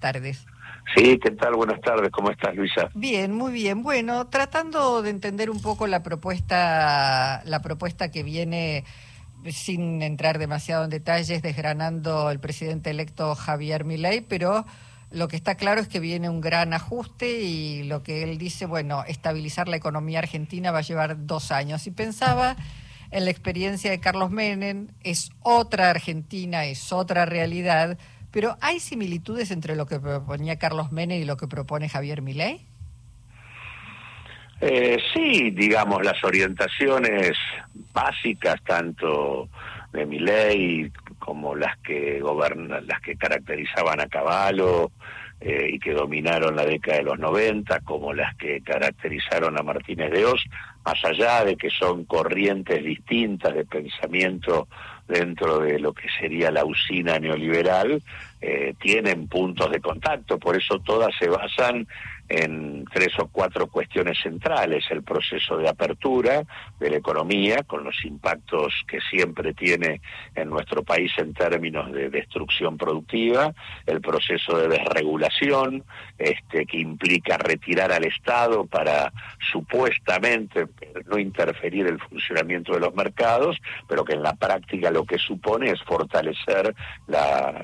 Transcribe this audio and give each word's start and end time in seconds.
tardes. 0.00 0.46
Sí, 0.96 1.18
¿qué 1.22 1.30
tal? 1.30 1.54
Buenas 1.54 1.80
tardes, 1.80 2.10
¿cómo 2.10 2.30
estás, 2.30 2.54
Luisa? 2.56 2.90
Bien, 2.94 3.32
muy 3.32 3.52
bien. 3.52 3.82
Bueno, 3.82 4.26
tratando 4.26 5.02
de 5.02 5.10
entender 5.10 5.50
un 5.50 5.62
poco 5.62 5.86
la 5.86 6.02
propuesta, 6.02 7.42
la 7.44 7.62
propuesta 7.62 8.10
que 8.10 8.22
viene 8.22 8.84
sin 9.48 10.02
entrar 10.02 10.38
demasiado 10.38 10.84
en 10.84 10.90
detalles, 10.90 11.42
desgranando 11.42 12.30
el 12.30 12.40
presidente 12.40 12.90
electo 12.90 13.34
Javier 13.34 13.84
Milei, 13.84 14.20
pero 14.20 14.66
lo 15.10 15.28
que 15.28 15.36
está 15.36 15.56
claro 15.56 15.80
es 15.80 15.88
que 15.88 16.00
viene 16.00 16.28
un 16.28 16.40
gran 16.40 16.72
ajuste 16.72 17.40
y 17.40 17.82
lo 17.84 18.02
que 18.02 18.22
él 18.22 18.38
dice, 18.38 18.66
bueno, 18.66 19.04
estabilizar 19.06 19.68
la 19.68 19.76
economía 19.76 20.20
argentina 20.20 20.70
va 20.70 20.78
a 20.78 20.82
llevar 20.82 21.26
dos 21.26 21.50
años. 21.50 21.86
Y 21.86 21.90
pensaba 21.90 22.56
en 23.10 23.24
la 23.24 23.30
experiencia 23.30 23.90
de 23.90 24.00
Carlos 24.00 24.30
Menem, 24.30 24.88
es 25.02 25.30
otra 25.42 25.90
Argentina, 25.90 26.64
es 26.64 26.92
otra 26.92 27.26
realidad, 27.26 27.98
pero 28.30 28.56
¿hay 28.60 28.80
similitudes 28.80 29.50
entre 29.50 29.76
lo 29.76 29.86
que 29.86 29.98
proponía 29.98 30.58
Carlos 30.58 30.92
Menem 30.92 31.20
y 31.20 31.24
lo 31.24 31.36
que 31.36 31.48
propone 31.48 31.88
Javier 31.88 32.22
Milei? 32.22 32.66
Eh, 34.60 34.98
sí, 35.14 35.50
digamos, 35.52 36.04
las 36.04 36.22
orientaciones 36.22 37.32
básicas, 37.92 38.62
tanto 38.62 39.48
de 39.92 40.04
Milei 40.04 40.92
como 41.18 41.54
las 41.54 41.78
que 41.78 42.20
gobernan, 42.20 42.86
las 42.86 43.00
que 43.00 43.16
caracterizaban 43.16 44.00
a 44.00 44.06
Caballo 44.06 44.90
eh, 45.40 45.70
y 45.72 45.78
que 45.78 45.92
dominaron 45.92 46.54
la 46.54 46.66
década 46.66 46.98
de 46.98 47.04
los 47.04 47.18
90, 47.18 47.80
como 47.80 48.12
las 48.12 48.36
que 48.36 48.60
caracterizaron 48.60 49.58
a 49.58 49.62
Martínez 49.62 50.10
de 50.10 50.26
Oz, 50.26 50.42
más 50.84 51.04
allá 51.04 51.44
de 51.44 51.56
que 51.56 51.70
son 51.70 52.04
corrientes 52.04 52.82
distintas 52.84 53.54
de 53.54 53.64
pensamiento 53.64 54.68
dentro 55.06 55.58
de 55.58 55.78
lo 55.78 55.92
que 55.92 56.08
sería 56.20 56.50
la 56.50 56.64
usina 56.64 57.18
neoliberal, 57.18 58.02
eh, 58.40 58.74
tienen 58.80 59.28
puntos 59.28 59.70
de 59.70 59.80
contacto, 59.80 60.38
por 60.38 60.56
eso 60.56 60.78
todas 60.78 61.12
se 61.18 61.28
basan 61.28 61.86
en 62.30 62.84
tres 62.84 63.12
o 63.18 63.26
cuatro 63.26 63.66
cuestiones 63.66 64.16
centrales, 64.22 64.84
el 64.90 65.02
proceso 65.02 65.56
de 65.56 65.68
apertura 65.68 66.44
de 66.78 66.90
la 66.90 66.96
economía, 66.96 67.64
con 67.64 67.82
los 67.82 68.04
impactos 68.04 68.72
que 68.86 69.00
siempre 69.00 69.52
tiene 69.52 70.00
en 70.36 70.48
nuestro 70.48 70.84
país 70.84 71.10
en 71.18 71.34
términos 71.34 71.90
de 71.90 72.08
destrucción 72.08 72.78
productiva, 72.78 73.52
el 73.84 74.00
proceso 74.00 74.56
de 74.56 74.68
desregulación, 74.68 75.82
este, 76.16 76.66
que 76.66 76.78
implica 76.78 77.36
retirar 77.36 77.90
al 77.90 78.04
Estado 78.04 78.64
para 78.64 79.12
supuestamente 79.50 80.68
no 81.06 81.18
interferir 81.18 81.86
el 81.86 81.98
funcionamiento 82.00 82.72
de 82.72 82.80
los 82.80 82.94
mercados, 82.94 83.56
pero 83.88 84.04
que 84.04 84.14
en 84.14 84.22
la 84.22 84.34
práctica 84.34 84.90
lo 84.90 85.04
que 85.04 85.18
supone 85.18 85.70
es 85.70 85.82
fortalecer 85.82 86.74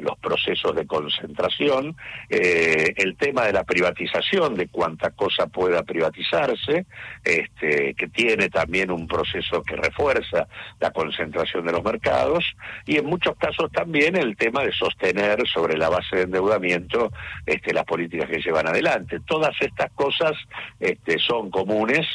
los 0.00 0.18
procesos 0.18 0.74
de 0.74 0.86
concentración, 0.86 1.96
eh, 2.28 2.92
el 2.96 3.16
tema 3.16 3.44
de 3.44 3.52
la 3.52 3.64
privatización, 3.64 4.54
de 4.54 4.68
cuánta 4.68 5.10
cosa 5.10 5.46
pueda 5.46 5.82
privatizarse, 5.82 6.86
este, 7.24 7.94
que 7.94 8.08
tiene 8.08 8.48
también 8.48 8.90
un 8.90 9.06
proceso 9.06 9.62
que 9.62 9.76
refuerza 9.76 10.48
la 10.80 10.90
concentración 10.90 11.66
de 11.66 11.72
los 11.72 11.82
mercados, 11.82 12.44
y 12.86 12.96
en 12.96 13.06
muchos 13.06 13.36
casos 13.36 13.70
también 13.72 14.16
el 14.16 14.36
tema 14.36 14.62
de 14.62 14.72
sostener 14.72 15.46
sobre 15.48 15.76
la 15.76 15.88
base 15.88 16.16
de 16.16 16.22
endeudamiento 16.22 17.10
este, 17.44 17.72
las 17.72 17.84
políticas 17.84 18.28
que 18.28 18.40
llevan 18.40 18.68
adelante. 18.68 19.20
Todas 19.26 19.54
estas 19.60 19.90
cosas 19.92 20.32
este, 20.80 21.18
son 21.18 21.50
comunes, 21.50 22.06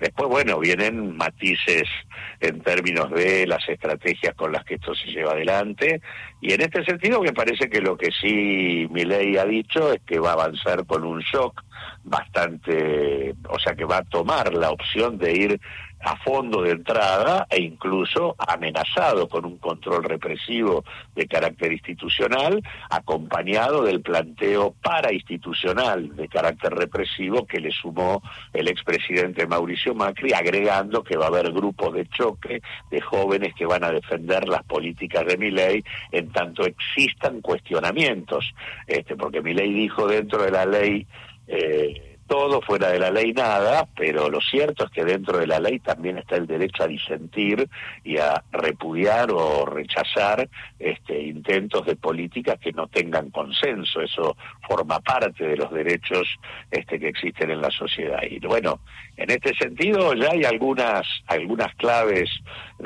después, 0.00 0.28
bueno, 0.28 0.58
vienen 0.58 1.16
matices 1.16 1.88
en 2.40 2.60
términos 2.60 3.10
de 3.10 3.46
las 3.46 3.68
estrategias 3.68 4.34
con 4.34 4.52
las 4.52 4.64
que 4.64 4.74
esto 4.74 4.94
se 4.94 5.08
lleva 5.08 5.32
adelante, 5.32 6.00
y 6.40 6.52
en 6.52 6.60
este 6.60 6.84
sentido 6.84 7.22
me 7.22 7.32
parece 7.32 7.70
que 7.70 7.80
lo 7.80 7.96
que 7.96 8.10
sí 8.10 8.86
mi 8.90 9.04
ley 9.04 9.36
ha 9.36 9.44
dicho 9.44 9.92
es 9.92 10.00
que 10.06 10.18
va 10.18 10.30
a 10.30 10.34
avanzar 10.34 10.84
con 10.86 11.04
un 11.04 11.20
shock 11.20 11.62
bastante, 12.02 13.34
o 13.48 13.58
sea 13.58 13.74
que 13.74 13.84
va 13.84 13.98
a 13.98 14.04
tomar 14.04 14.52
la 14.54 14.70
opción 14.70 15.18
de 15.18 15.32
ir 15.32 15.60
a 16.04 16.16
fondo 16.16 16.62
de 16.62 16.72
entrada 16.72 17.46
e 17.48 17.62
incluso 17.62 18.36
amenazado 18.38 19.28
con 19.28 19.46
un 19.46 19.56
control 19.56 20.04
represivo 20.04 20.84
de 21.14 21.26
carácter 21.26 21.72
institucional, 21.72 22.62
acompañado 22.90 23.82
del 23.82 24.02
planteo 24.02 24.74
parainstitucional 24.82 26.14
de 26.14 26.28
carácter 26.28 26.74
represivo 26.74 27.46
que 27.46 27.58
le 27.58 27.70
sumó 27.70 28.22
el 28.52 28.68
expresidente 28.68 29.46
Mauricio 29.46 29.94
Macri, 29.94 30.34
agregando 30.34 31.02
que 31.02 31.16
va 31.16 31.26
a 31.26 31.28
haber 31.28 31.52
grupos 31.52 31.94
de 31.94 32.06
choque 32.08 32.60
de 32.90 33.00
jóvenes 33.00 33.54
que 33.54 33.66
van 33.66 33.84
a 33.84 33.90
defender 33.90 34.46
las 34.46 34.62
políticas 34.64 35.24
de 35.24 35.38
mi 35.38 35.50
ley 35.50 35.82
en 36.12 36.30
tanto 36.32 36.66
existan 36.66 37.40
cuestionamientos, 37.40 38.54
este, 38.86 39.16
porque 39.16 39.40
mi 39.40 39.54
ley 39.54 39.72
dijo 39.72 40.06
dentro 40.06 40.42
de 40.42 40.50
la 40.50 40.66
ley 40.66 41.06
eh, 41.46 42.13
todo, 42.26 42.60
fuera 42.60 42.88
de 42.90 42.98
la 42.98 43.10
ley 43.10 43.32
nada, 43.32 43.86
pero 43.96 44.28
lo 44.28 44.40
cierto 44.40 44.84
es 44.84 44.90
que 44.90 45.04
dentro 45.04 45.38
de 45.38 45.46
la 45.46 45.60
ley 45.60 45.78
también 45.78 46.18
está 46.18 46.36
el 46.36 46.46
derecho 46.46 46.84
a 46.84 46.88
disentir 46.88 47.68
y 48.02 48.18
a 48.18 48.42
repudiar 48.52 49.30
o 49.30 49.66
rechazar 49.66 50.48
este, 50.78 51.20
intentos 51.22 51.86
de 51.86 51.96
políticas 51.96 52.58
que 52.58 52.72
no 52.72 52.86
tengan 52.86 53.30
consenso. 53.30 54.00
Eso 54.00 54.36
forma 54.66 55.00
parte 55.00 55.44
de 55.44 55.56
los 55.56 55.70
derechos 55.72 56.26
este, 56.70 56.98
que 56.98 57.08
existen 57.08 57.50
en 57.50 57.60
la 57.60 57.70
sociedad. 57.70 58.22
Y 58.28 58.38
bueno, 58.46 58.80
en 59.16 59.30
este 59.30 59.54
sentido 59.54 60.14
ya 60.14 60.30
hay 60.32 60.44
algunas, 60.44 61.06
algunas 61.26 61.74
claves, 61.76 62.30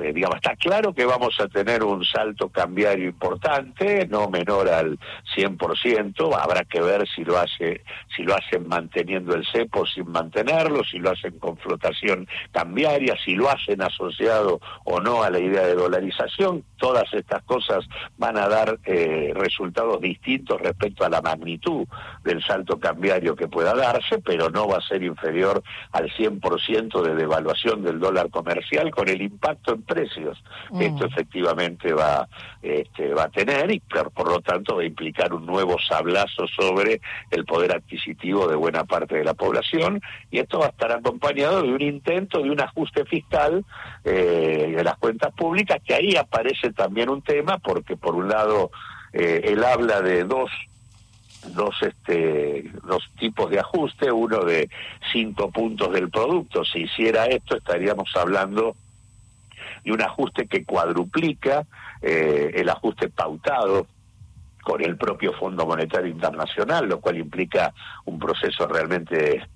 eh, 0.00 0.12
digamos, 0.12 0.37
está 0.37 0.56
claro 0.56 0.93
que 0.93 1.05
vamos 1.05 1.38
a 1.41 1.49
tener 1.49 1.82
un 1.82 2.05
salto 2.05 2.49
cambiario 2.49 3.09
importante, 3.09 4.06
no 4.06 4.28
menor 4.28 4.69
al 4.69 4.99
100%, 5.37 6.38
habrá 6.38 6.65
que 6.65 6.81
ver 6.81 7.09
si 7.09 7.25
lo 7.25 7.38
hace, 7.38 7.82
si 8.15 8.22
lo 8.22 8.34
hacen 8.34 8.69
manteniendo 8.69 9.27
el 9.34 9.46
cepo 9.46 9.86
sin 9.86 10.10
mantenerlo, 10.10 10.82
si 10.84 10.98
lo 10.98 11.10
hacen 11.10 11.38
con 11.38 11.56
flotación 11.56 12.26
cambiaria, 12.52 13.16
si 13.24 13.34
lo 13.34 13.48
hacen 13.50 13.82
asociado 13.82 14.60
o 14.84 15.00
no 15.00 15.22
a 15.22 15.30
la 15.30 15.38
idea 15.38 15.66
de 15.66 15.74
dolarización, 15.74 16.64
todas 16.76 17.12
estas 17.12 17.42
cosas 17.44 17.84
van 18.16 18.36
a 18.36 18.48
dar 18.48 18.78
eh, 18.84 19.32
resultados 19.34 20.00
distintos 20.00 20.60
respecto 20.60 21.04
a 21.04 21.08
la 21.08 21.20
magnitud 21.20 21.86
del 22.24 22.42
salto 22.42 22.78
cambiario 22.78 23.36
que 23.36 23.48
pueda 23.48 23.74
darse, 23.74 24.18
pero 24.18 24.50
no 24.50 24.68
va 24.68 24.78
a 24.78 24.88
ser 24.88 25.02
inferior 25.02 25.62
al 25.92 26.10
100% 26.10 27.02
de 27.02 27.14
devaluación 27.14 27.82
del 27.82 27.98
dólar 27.98 28.30
comercial 28.30 28.90
con 28.90 29.08
el 29.08 29.22
impacto 29.22 29.74
en 29.74 29.82
precios 29.82 30.42
que 30.76 30.86
esto 30.86 31.04
mm. 31.04 31.12
efectivamente 31.12 31.92
va, 31.92 32.28
este, 32.62 33.12
va 33.14 33.24
a 33.24 33.28
tener 33.28 33.70
y 33.70 33.80
por, 33.80 34.10
por 34.10 34.28
lo 34.28 34.40
tanto 34.40 34.76
va 34.76 34.82
a 34.82 34.86
implicar 34.86 35.32
un 35.32 35.46
nuevo 35.46 35.76
sablazo 35.78 36.46
sobre 36.48 37.00
el 37.30 37.44
poder 37.44 37.76
adquisitivo 37.76 38.48
de 38.48 38.56
buena 38.56 38.84
parte 38.84 39.16
de 39.18 39.24
la 39.24 39.34
población 39.34 40.00
y 40.30 40.38
esto 40.38 40.60
va 40.60 40.66
a 40.66 40.70
estar 40.70 40.92
acompañado 40.92 41.62
de 41.62 41.72
un 41.72 41.82
intento 41.82 42.42
de 42.42 42.50
un 42.50 42.60
ajuste 42.60 43.04
fiscal 43.04 43.64
eh, 44.04 44.74
de 44.76 44.84
las 44.84 44.96
cuentas 44.98 45.32
públicas 45.34 45.78
que 45.84 45.94
ahí 45.94 46.16
aparece 46.16 46.72
también 46.72 47.10
un 47.10 47.22
tema 47.22 47.58
porque 47.58 47.96
por 47.96 48.14
un 48.14 48.28
lado 48.28 48.70
eh, 49.12 49.42
él 49.44 49.64
habla 49.64 50.00
de 50.00 50.24
dos 50.24 50.50
dos 51.54 51.76
este 51.82 52.70
dos 52.84 53.08
tipos 53.18 53.50
de 53.50 53.60
ajuste 53.60 54.10
uno 54.10 54.44
de 54.44 54.68
cinco 55.12 55.50
puntos 55.50 55.92
del 55.92 56.10
producto. 56.10 56.64
Si 56.64 56.80
hiciera 56.80 57.26
esto 57.26 57.56
estaríamos 57.56 58.10
hablando 58.16 58.74
de 59.84 59.92
un 59.92 60.02
ajuste 60.02 60.46
que 60.46 60.64
cuadruplica 60.64 61.64
eh, 62.02 62.52
el 62.54 62.68
ajuste 62.68 63.08
pautado 63.08 63.86
con 64.68 64.84
el 64.84 64.98
propio 64.98 65.32
Fondo 65.32 65.64
Monetario 65.64 66.10
Internacional, 66.10 66.86
lo 66.86 67.00
cual 67.00 67.16
implica 67.16 67.72
un 68.04 68.18
proceso 68.18 68.66
realmente 68.66 69.48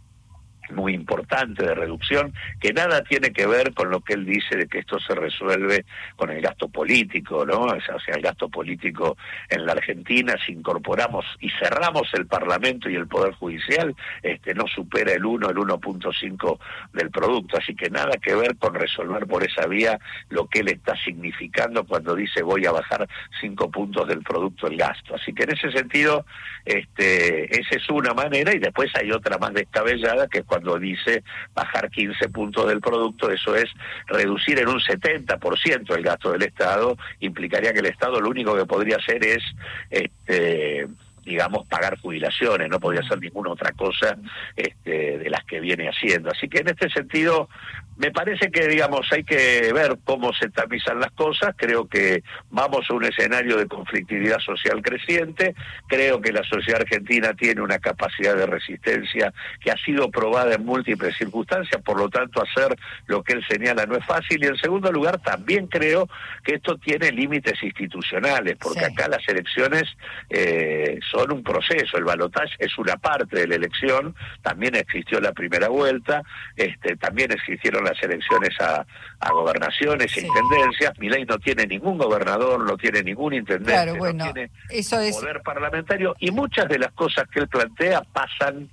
muy 0.75 0.95
importante 0.95 1.65
de 1.65 1.75
reducción, 1.75 2.33
que 2.61 2.73
nada 2.73 3.03
tiene 3.03 3.33
que 3.33 3.47
ver 3.47 3.75
con 3.75 3.91
lo 3.91 4.01
que 4.01 4.15
él 4.15 4.25
dice 4.25 4.57
de 4.57 4.67
que 4.67 4.81
esto 4.81 4.99
se 5.01 5.15
resuelve 5.15 5.85
con 6.17 6.31
el 6.31 6.41
gasto 6.41 6.69
político, 6.69 7.45
¿no? 7.45 7.61
O 7.61 7.81
sea, 7.81 7.97
el 8.15 8.23
gasto 8.23 8.49
político 8.49 9.17
en 9.49 9.67
la 9.67 9.73
Argentina, 9.73 10.35
si 10.45 10.53
incorporamos 10.53 11.25
y 11.41 11.51
cerramos 11.51 12.09
el 12.15 12.27
Parlamento 12.27 12.89
y 12.89 12.97
el 12.97 13.07
Poder 13.07 13.35
Judicial, 13.35 13.95
este 14.23 14.55
no 14.55 14.67
supera 14.67 15.13
el 15.13 15.25
1, 15.25 15.51
el 15.51 15.57
1.5 15.57 16.59
del 16.93 17.11
producto, 17.11 17.59
así 17.59 17.75
que 17.75 17.91
nada 17.91 18.13
que 18.23 18.35
ver 18.35 18.57
con 18.57 18.75
resolver 18.75 19.27
por 19.27 19.45
esa 19.45 19.67
vía 19.67 19.99
lo 20.29 20.47
que 20.47 20.61
él 20.61 20.69
está 20.69 20.95
significando 20.97 21.85
cuando 21.85 22.15
dice 22.15 22.43
voy 22.43 22.67
a 22.67 22.73
bajar 22.73 23.09
5 23.41 23.71
puntos 23.71 24.09
del 24.09 24.23
producto 24.23 24.67
el 24.67 24.77
gasto. 24.77 25.15
Así 25.15 25.33
que 25.33 25.45
en 25.45 25.53
ese 25.53 25.71
sentido, 25.73 26.25
este, 26.65 27.61
esa 27.61 27.77
es 27.77 27.89
una 27.91 28.15
manera 28.15 28.55
y 28.55 28.59
después 28.59 28.91
hay 28.95 29.11
otra 29.11 29.39
más 29.39 29.53
descabellada 29.53 30.29
que 30.29 30.41
es 30.41 30.45
cuando 30.45 30.62
dice 30.79 31.23
bajar 31.55 31.91
15 31.91 32.29
puntos 32.29 32.69
del 32.69 32.81
producto, 32.81 33.31
eso 33.31 33.55
es 33.57 33.71
reducir 34.07 34.59
en 34.59 34.69
un 34.69 34.81
70% 34.81 35.97
el 35.97 36.03
gasto 36.03 36.33
del 36.33 36.43
Estado, 36.43 36.97
implicaría 37.21 37.73
que 37.73 37.81
el 37.81 37.87
Estado 37.87 38.21
lo 38.21 38.31
único 38.31 38.57
que 38.57 38.67
podría 38.67 38.97
hacer 38.97 39.25
es 39.25 39.43
este 39.91 40.89
digamos, 41.25 41.67
pagar 41.67 41.99
jubilaciones, 41.99 42.69
no 42.69 42.81
podría 42.81 43.03
hacer 43.03 43.21
ninguna 43.21 43.51
otra 43.51 43.73
cosa 43.73 44.17
este, 44.57 45.19
de 45.19 45.31
las 45.31 45.45
que 45.45 45.61
viene 45.61 45.89
haciendo. 45.89 46.31
Así 46.31 46.49
que 46.49 46.59
en 46.59 46.69
este 46.69 46.89
sentido, 46.91 47.49
me 47.97 48.11
parece 48.11 48.51
que, 48.51 48.67
digamos, 48.67 49.07
hay 49.13 49.23
que 49.23 49.73
ver 49.73 49.99
cómo 50.05 50.33
se 50.33 50.49
tamizan 50.49 50.99
las 50.99 51.13
cosas. 51.13 51.55
Creo 51.57 51.87
que 51.87 52.23
vamos 52.51 52.89
a 52.89 52.95
un 52.95 53.05
escenario 53.05 53.57
de 53.59 53.67
conflictividad 53.67 54.39
social 54.39 54.83
creciente. 54.83 55.55
Creo 55.89 56.21
que 56.21 56.33
la 56.33 56.43
sociedad 56.43 56.81
argentina 56.81 57.35
tiene 57.35 57.61
una 57.61 57.79
capacidad 57.79 58.35
de 58.35 58.47
resistencia 58.47 59.33
que 59.61 59.71
ha 59.71 59.77
sido 59.77 60.11
probada 60.11 60.55
en 60.55 60.65
múltiples 60.65 61.17
circunstancias. 61.17 61.83
Por 61.83 61.99
lo 61.99 62.09
tanto, 62.09 62.43
hacer 62.43 62.77
lo 63.07 63.23
que 63.23 63.35
él 63.35 63.45
señala 63.49 63.87
no 63.87 63.97
es 63.97 64.05
fácil. 64.05 64.43
Y 64.43 64.47
en 64.47 64.57
segundo 64.57 64.91
lugar, 64.91 65.21
también 65.21 65.67
creo 65.67 66.09
que 66.45 66.55
esto 66.55 66.79
tiene 66.79 67.13
límites 67.13 67.63
institucionales, 67.63 68.57
porque 68.57 68.87
acá 68.87 69.07
las 69.07 69.27
elecciones 69.29 69.85
eh, 70.31 70.99
son 71.13 71.33
un 71.33 71.43
proceso. 71.43 71.97
El 71.97 72.05
balotaje 72.05 72.55
es 72.59 72.77
una 72.79 72.97
parte 72.97 73.41
de 73.41 73.47
la 73.47 73.57
elección. 73.57 74.15
También 74.43 74.75
existió 74.75 75.21
la 75.21 75.33
primera 75.33 75.69
vuelta. 75.69 76.23
Este, 76.57 76.97
también 76.97 77.31
existieron 77.33 77.85
las 77.85 78.03
elecciones 78.03 78.51
a, 78.61 78.85
gobernaciones 79.31 80.17
e 80.17 80.27
intendencias. 80.27 80.99
Mi 80.99 81.09
ley 81.09 81.25
no 81.25 81.39
tiene 81.39 81.67
ningún 81.67 81.99
gobernador, 81.99 82.65
no 82.65 82.77
tiene 82.77 83.03
ningún 83.03 83.33
intendente, 83.33 83.99
no 83.99 84.33
tiene 84.33 84.51
eso 84.69 85.01
es... 85.01 85.17
poder 85.17 85.41
parlamentario 85.43 86.15
y 86.19 86.31
muchas 86.31 86.69
de 86.69 86.79
las 86.79 86.93
cosas 86.93 87.25
que 87.29 87.41
él 87.41 87.49
plantea 87.49 88.03
pasan 88.13 88.69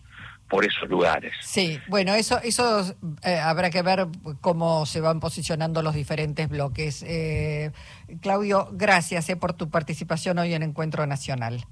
por 0.49 0.65
esos 0.65 0.89
lugares. 0.89 1.31
Sí, 1.41 1.79
bueno, 1.87 2.15
eso 2.15 2.39
eso 2.43 2.83
eh, 3.23 3.37
habrá 3.37 3.69
que 3.69 3.83
ver 3.83 4.07
cómo 4.41 4.85
se 4.85 4.99
van 4.99 5.19
posicionando 5.19 5.83
los 5.83 5.93
diferentes 5.93 6.49
bloques. 6.49 7.03
Eh, 7.07 7.71
Claudio, 8.21 8.67
gracias 8.71 9.29
eh, 9.29 9.35
por 9.35 9.53
tu 9.53 9.69
participación 9.69 10.39
hoy 10.39 10.53
en 10.53 10.63
Encuentro 10.63 11.05
Nacional. 11.05 11.65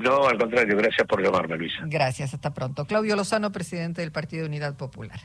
No, 0.00 0.26
al 0.26 0.38
contrario, 0.38 0.76
gracias 0.76 1.06
por 1.06 1.22
llamarme, 1.22 1.56
Luisa. 1.56 1.80
Gracias, 1.84 2.32
hasta 2.32 2.54
pronto. 2.54 2.86
Claudio 2.86 3.16
Lozano, 3.16 3.52
presidente 3.52 4.00
del 4.00 4.12
Partido 4.12 4.46
Unidad 4.46 4.76
Popular. 4.76 5.20